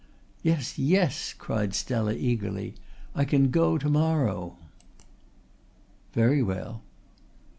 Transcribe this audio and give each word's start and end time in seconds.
"Yes, 0.41 0.79
yes," 0.79 1.31
cried 1.31 1.75
Stella 1.75 2.13
eagerly. 2.15 2.73
"I 3.13 3.23
can 3.23 3.51
go 3.51 3.77
to 3.77 3.87
morrow." 3.87 4.55
"Very 6.15 6.41
well." 6.41 6.81